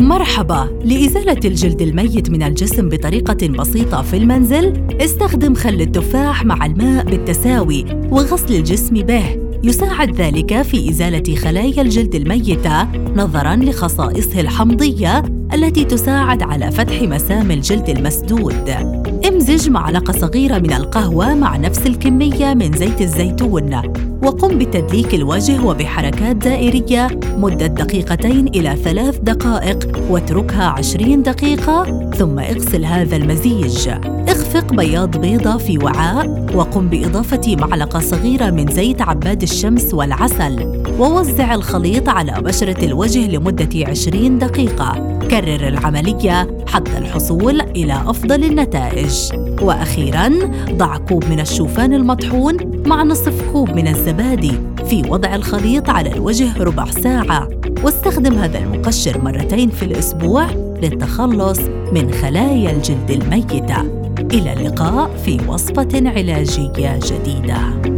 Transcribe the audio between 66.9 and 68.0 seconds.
جديدة.